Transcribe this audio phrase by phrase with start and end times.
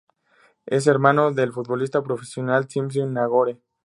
[0.65, 3.59] Es hermano del futbolista profesional Txomin Nagore.